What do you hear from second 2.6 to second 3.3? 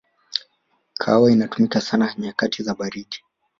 za baridi